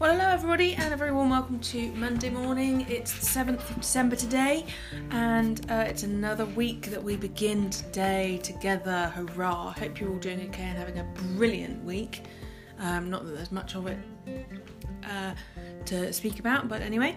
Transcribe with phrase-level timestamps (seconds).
[0.00, 2.84] Well, hello everybody, and a very warm welcome to Monday morning.
[2.88, 4.66] It's the 7th of December today,
[5.12, 9.12] and uh, it's another week that we begin today together.
[9.14, 9.70] Hurrah!
[9.70, 11.04] Hope you're all doing okay and having a
[11.36, 12.24] brilliant week.
[12.80, 13.98] Um, not that there's much of it
[15.08, 15.32] uh,
[15.86, 17.16] to speak about, but anyway.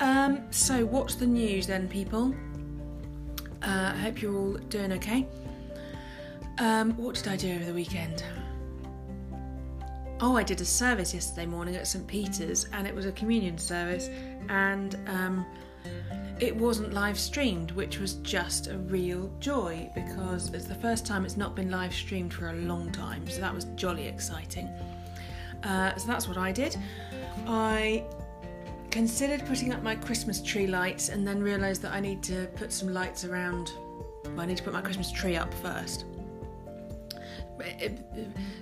[0.00, 2.34] Um, so, what's the news then, people?
[3.62, 5.26] Uh, I hope you're all doing okay.
[6.56, 8.24] Um, what did I do over the weekend?
[10.20, 13.58] Oh, I did a service yesterday morning at St Peter's, and it was a communion
[13.58, 14.08] service,
[14.48, 15.44] and um,
[16.38, 21.24] it wasn't live streamed, which was just a real joy because it's the first time
[21.24, 24.68] it's not been live streamed for a long time, so that was jolly exciting.
[25.64, 26.76] Uh, so that's what I did.
[27.48, 28.04] I
[28.90, 32.72] considered putting up my Christmas tree lights and then realised that I need to put
[32.72, 33.72] some lights around.
[34.26, 36.04] Well, I need to put my Christmas tree up first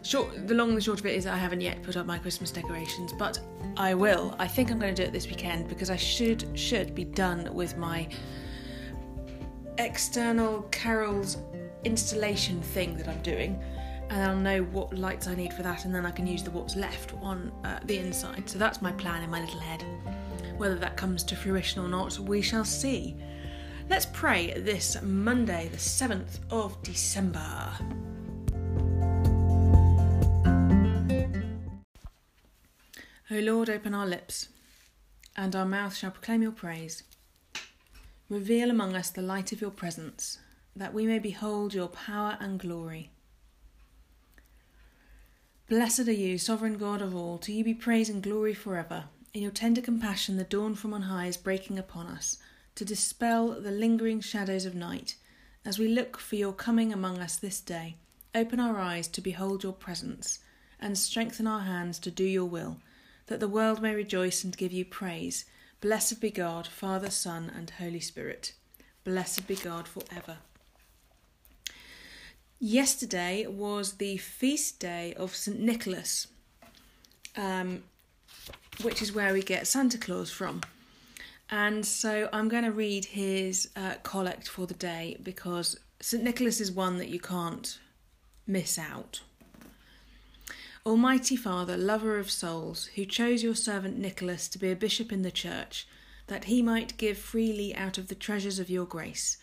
[0.02, 2.18] short, the long and the short of it is I haven't yet put up my
[2.18, 3.40] Christmas decorations, but
[3.76, 4.34] I will.
[4.38, 7.48] I think I'm going to do it this weekend because I should should be done
[7.54, 8.08] with my
[9.78, 11.38] external carols
[11.84, 13.60] installation thing that I'm doing,
[14.10, 16.50] and I'll know what lights I need for that, and then I can use the
[16.50, 18.48] what's left on uh, the inside.
[18.48, 19.84] So that's my plan in my little head.
[20.56, 23.16] Whether that comes to fruition or not, we shall see.
[23.90, 27.72] Let's pray this Monday, the 7th of December.
[33.32, 34.48] O Lord, open our lips,
[35.34, 37.02] and our mouth shall proclaim your praise.
[38.28, 40.38] Reveal among us the light of your presence,
[40.76, 43.10] that we may behold your power and glory.
[45.66, 49.04] Blessed are you, sovereign God of all, to you be praise and glory forever.
[49.32, 52.36] In your tender compassion, the dawn from on high is breaking upon us,
[52.74, 55.14] to dispel the lingering shadows of night.
[55.64, 57.96] As we look for your coming among us this day,
[58.34, 60.40] open our eyes to behold your presence,
[60.78, 62.76] and strengthen our hands to do your will
[63.26, 65.44] that the world may rejoice and give you praise.
[65.80, 68.52] Blessed be God, Father, Son, and Holy Spirit.
[69.04, 70.38] Blessed be God for ever.
[72.60, 75.58] Yesterday was the feast day of St.
[75.58, 76.28] Nicholas,
[77.36, 77.82] um,
[78.82, 80.60] which is where we get Santa Claus from.
[81.50, 86.22] And so I'm going to read his uh, collect for the day because St.
[86.22, 87.78] Nicholas is one that you can't
[88.46, 89.20] miss out.
[90.84, 95.22] Almighty Father, lover of souls, who chose your servant Nicholas to be a bishop in
[95.22, 95.86] the church,
[96.26, 99.36] that he might give freely out of the treasures of your grace,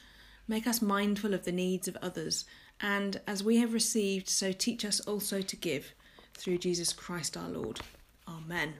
[0.50, 2.44] make us mindful of the needs of others,
[2.82, 5.94] and as we have received, so teach us also to give,
[6.34, 7.80] through Jesus Christ our Lord.
[8.28, 8.74] Amen.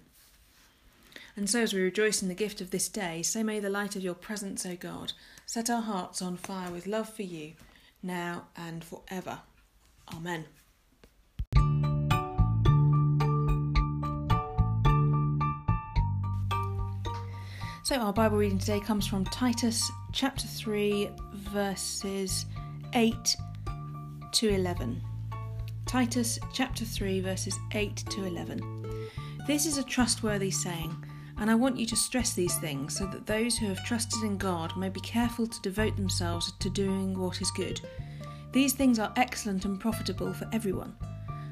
[1.38, 3.96] And so, as we rejoice in the gift of this day, so may the light
[3.96, 5.14] of your presence, O God,
[5.46, 7.54] set our hearts on fire with love for you,
[8.04, 9.40] now and for ever.
[10.14, 10.44] Amen.
[17.90, 22.46] So, our Bible reading today comes from Titus chapter 3, verses
[22.94, 23.36] 8
[24.32, 25.02] to 11.
[25.88, 29.10] Titus chapter 3, verses 8 to 11.
[29.48, 31.04] This is a trustworthy saying,
[31.40, 34.38] and I want you to stress these things so that those who have trusted in
[34.38, 37.82] God may be careful to devote themselves to doing what is good.
[38.52, 40.96] These things are excellent and profitable for everyone.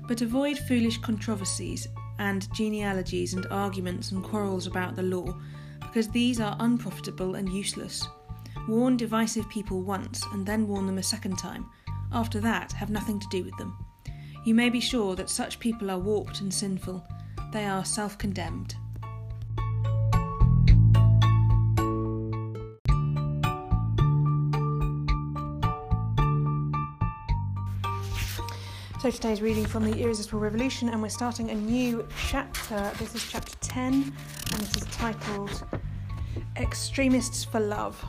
[0.07, 1.87] But avoid foolish controversies
[2.19, 5.35] and genealogies and arguments and quarrels about the law
[5.81, 8.07] because these are unprofitable and useless.
[8.67, 11.69] Warn divisive people once, and then warn them a second time.
[12.11, 13.77] After that, have nothing to do with them.
[14.45, 17.05] You may be sure that such people are warped and sinful.
[17.51, 18.75] They are self condemned.
[29.07, 32.91] So today's reading from the Irresistible Revolution, and we're starting a new chapter.
[32.99, 35.63] This is chapter 10, and this is titled
[36.57, 38.03] Extremists for Love.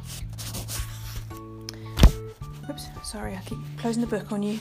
[2.69, 4.58] Oops, sorry, I keep closing the book on you.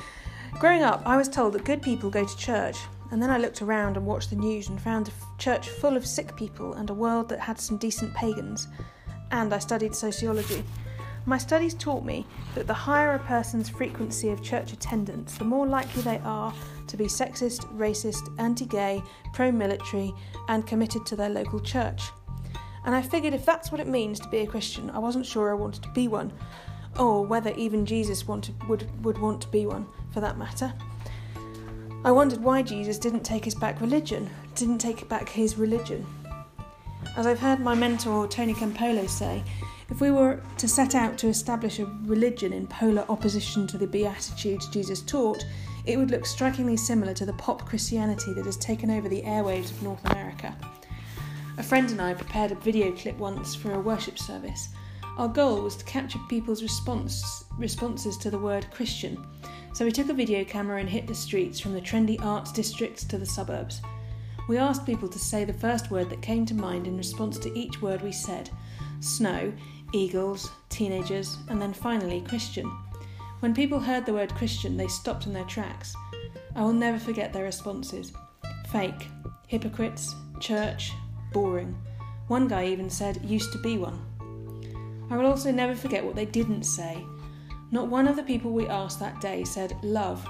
[0.60, 2.76] Growing up, I was told that good people go to church,
[3.10, 6.06] and then I looked around and watched the news and found a church full of
[6.06, 8.68] sick people and a world that had some decent pagans.
[9.30, 10.62] And I studied sociology.
[11.26, 15.66] My studies taught me that the higher a person's frequency of church attendance, the more
[15.66, 16.52] likely they are
[16.86, 19.02] to be sexist, racist, anti gay,
[19.32, 20.12] pro military,
[20.48, 22.02] and committed to their local church.
[22.84, 25.50] And I figured if that's what it means to be a Christian, I wasn't sure
[25.50, 26.32] I wanted to be one,
[26.98, 30.72] or whether even Jesus wanted, would, would want to be one, for that matter.
[32.02, 36.06] I wondered why Jesus didn't take us back religion, didn't take back his religion.
[37.16, 39.42] As I've heard my mentor Tony Campolo say,
[39.90, 43.86] if we were to set out to establish a religion in polar opposition to the
[43.86, 45.44] Beatitudes Jesus taught,
[45.84, 49.70] it would look strikingly similar to the pop Christianity that has taken over the airwaves
[49.70, 50.56] of North America.
[51.58, 54.68] A friend and I prepared a video clip once for a worship service.
[55.18, 59.22] Our goal was to capture people's response, responses to the word Christian.
[59.72, 63.04] So we took a video camera and hit the streets from the trendy arts districts
[63.04, 63.82] to the suburbs.
[64.48, 67.58] We asked people to say the first word that came to mind in response to
[67.58, 68.50] each word we said
[69.00, 69.52] snow,
[69.92, 72.70] eagles, teenagers, and then finally Christian.
[73.40, 75.94] When people heard the word Christian, they stopped in their tracks.
[76.54, 78.12] I will never forget their responses
[78.70, 79.08] fake,
[79.46, 80.92] hypocrites, church,
[81.32, 81.76] boring.
[82.28, 84.00] One guy even said, used to be one.
[85.10, 87.04] I will also never forget what they didn't say.
[87.72, 90.24] Not one of the people we asked that day said love.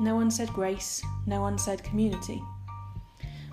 [0.00, 1.02] No one said grace.
[1.26, 2.42] No one said community.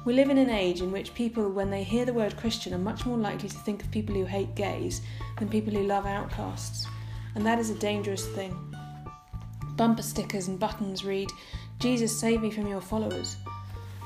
[0.05, 2.77] We live in an age in which people, when they hear the word Christian, are
[2.79, 5.01] much more likely to think of people who hate gays
[5.37, 6.87] than people who love outcasts,
[7.35, 8.57] and that is a dangerous thing.
[9.75, 11.29] Bumper stickers and buttons read,
[11.79, 13.37] Jesus, save me from your followers.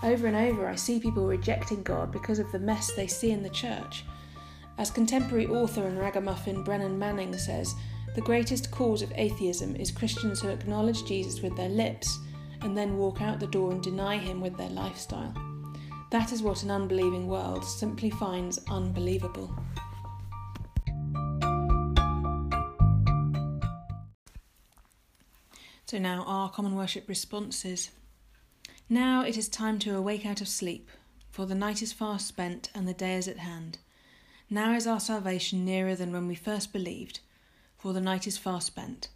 [0.01, 3.43] Over and over, I see people rejecting God because of the mess they see in
[3.43, 4.03] the church.
[4.77, 7.73] As contemporary author and ragamuffin Brennan Manning says,
[8.15, 12.19] the greatest cause of atheism is Christians who acknowledge Jesus with their lips
[12.61, 15.52] and then walk out the door and deny him with their lifestyle.
[16.13, 19.51] That is what an unbelieving world simply finds unbelievable.
[25.87, 27.89] So now our common worship responses.
[28.87, 30.91] Now it is time to awake out of sleep,
[31.31, 33.79] for the night is fast spent and the day is at hand.
[34.51, 37.21] Now is our salvation nearer than when we first believed,
[37.75, 39.07] for the night is fast spent.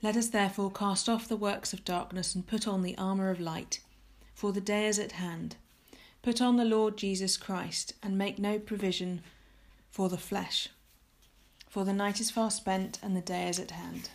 [0.00, 3.38] Let us therefore cast off the works of darkness and put on the armour of
[3.38, 3.80] light,
[4.32, 5.56] for the day is at hand.
[6.22, 9.22] Put on the Lord Jesus Christ, and make no provision
[9.90, 10.68] for the flesh.
[11.68, 14.10] For the night is far spent, and the day is at hand.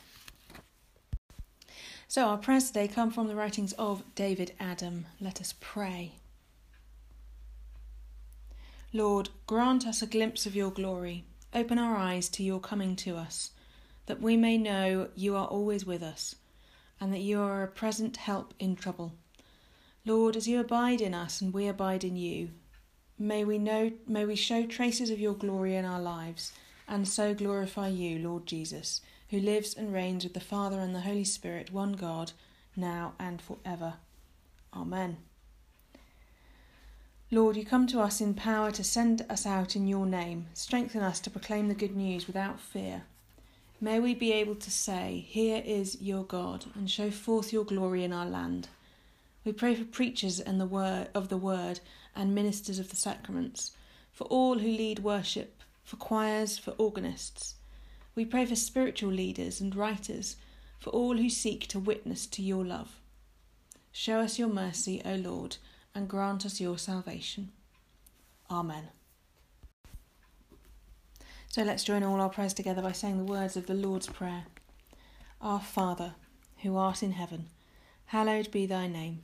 [2.08, 5.08] So, our prayers today come from the writings of David Adam.
[5.20, 6.14] Let us pray.
[8.92, 11.24] Lord, grant us a glimpse of your glory.
[11.56, 13.52] Open our eyes to your coming to us,
[14.06, 16.36] that we may know you are always with us,
[17.02, 19.14] and that you are a present help in trouble.
[20.06, 22.50] Lord, as you abide in us and we abide in you,
[23.18, 26.52] may we know may we show traces of your glory in our lives,
[26.90, 31.02] and so glorify you, Lord Jesus, who lives and reigns with the Father and the
[31.02, 32.34] Holy Spirit, one God,
[32.76, 33.94] now and for ever.
[34.74, 35.20] Amen.
[37.32, 40.48] Lord, you come to us in power to send us out in your name.
[40.54, 43.04] Strengthen us to proclaim the good news without fear.
[43.80, 48.04] May we be able to say, Here is your God, and show forth your glory
[48.04, 48.68] in our land.
[49.46, 51.82] We pray for preachers and the word of the word
[52.16, 53.72] and ministers of the sacraments,
[54.12, 57.56] for all who lead worship, for choirs, for organists.
[58.16, 60.38] We pray for spiritual leaders and writers,
[60.80, 63.00] for all who seek to witness to your love.
[63.92, 65.58] Show us your mercy, O Lord,
[65.94, 67.52] and grant us your salvation.
[68.50, 68.90] Amen.
[71.50, 74.46] So let's join all our prayers together by saying the words of the Lord's Prayer.
[75.42, 76.16] Our Father,
[76.64, 77.48] who art in heaven,
[78.06, 79.24] hallowed be thy name.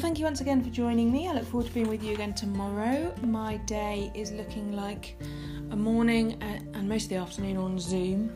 [0.00, 1.28] Well, thank you once again for joining me.
[1.28, 3.14] I look forward to being with you again tomorrow.
[3.20, 5.20] My day is looking like
[5.72, 8.34] a morning and most of the afternoon on Zoom.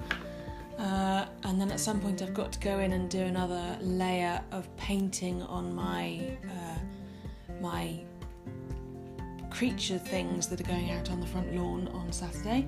[0.79, 4.43] Uh, and then at some point, I've got to go in and do another layer
[4.53, 6.79] of painting on my uh,
[7.63, 7.99] my
[9.49, 12.67] creature things that are going out on the front lawn on Saturday.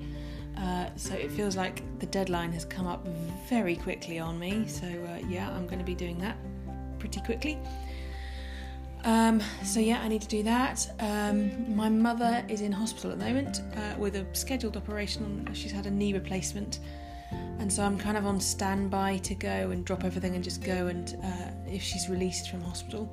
[0.57, 3.07] Uh, so it feels like the deadline has come up
[3.47, 4.65] very quickly on me.
[4.67, 6.35] So uh, yeah, I'm going to be doing that
[6.97, 7.59] pretty quickly.
[9.07, 10.85] Um, so yeah, I need to do that.
[10.99, 15.47] Um, my mother is in hospital at the moment uh, with a scheduled operation.
[15.53, 16.79] She's had a knee replacement,
[17.31, 20.87] and so I'm kind of on standby to go and drop everything and just go.
[20.87, 23.09] And uh, if she's released from hospital,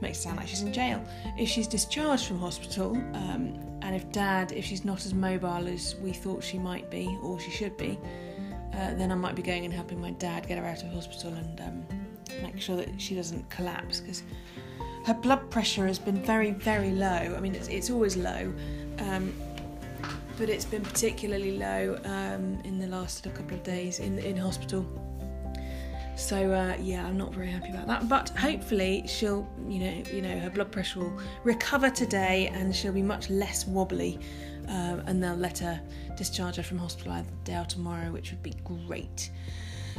[0.00, 1.04] makes it sound like she's in jail.
[1.36, 5.96] If she's discharged from hospital, um, and if Dad, if she's not as mobile as
[5.96, 7.98] we thought she might be or she should be,
[8.74, 11.32] uh, then I might be going and helping my dad get her out of hospital
[11.32, 11.86] and um,
[12.42, 14.22] make sure that she doesn't collapse because
[15.06, 17.34] her blood pressure has been very, very low.
[17.36, 18.52] I mean, it's, it's always low,
[18.98, 19.32] um,
[20.36, 24.84] but it's been particularly low um, in the last couple of days in in hospital.
[26.16, 28.08] So uh, yeah, I'm not very happy about that.
[28.08, 32.92] But hopefully she'll, you know, you know, her blood pressure will recover today, and she'll
[32.92, 34.18] be much less wobbly.
[34.68, 35.80] Um, and they'll let her
[36.16, 39.30] discharge her from hospital either day or tomorrow, which would be great.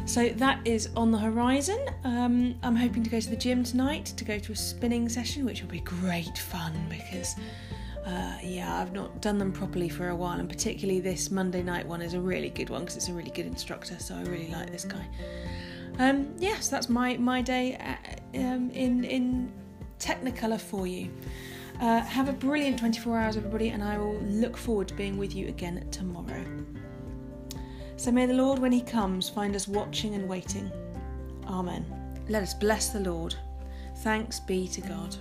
[0.05, 1.79] So that is on the horizon.
[2.03, 5.45] Um, I'm hoping to go to the gym tonight to go to a spinning session,
[5.45, 7.35] which will be great fun because.
[8.05, 11.85] Uh, yeah, I've not done them properly for a while, and particularly this Monday night
[11.85, 13.99] one is a really good one because it's a really good instructor.
[13.99, 15.05] So I really like this guy.
[15.99, 19.51] Um, yes, that's my my day uh, um, in in
[19.99, 21.09] Technicolor for you.
[21.81, 25.35] Uh, have a brilliant 24 hours, everybody, and I will look forward to being with
[25.35, 26.43] you again tomorrow.
[27.97, 30.71] So may the Lord, when He comes, find us watching and waiting.
[31.47, 31.83] Amen.
[32.29, 33.33] Let us bless the Lord.
[33.97, 35.15] Thanks be to God.